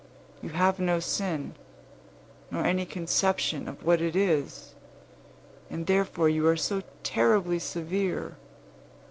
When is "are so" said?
6.47-6.81